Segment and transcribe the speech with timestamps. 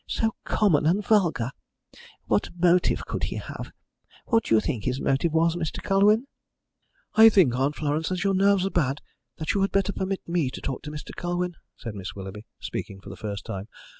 [0.07, 1.51] So common and vulgar!
[2.25, 3.71] What motive could he have?
[4.25, 5.79] What do you think his motive was, Mr.
[5.83, 6.25] Colwyn?"
[7.13, 9.01] "I think, Aunt Florence, as your nerves are bad,
[9.37, 11.15] that you had better permit me to talk to Mr.
[11.15, 13.67] Colwyn," said Miss Willoughby, speaking for the first time.